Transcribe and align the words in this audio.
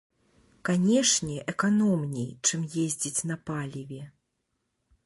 Канешне, 0.69 1.35
эканомней, 1.53 2.27
чым 2.45 2.61
ездзіць 2.87 3.25
на 3.35 3.39
паліве. 3.53 4.03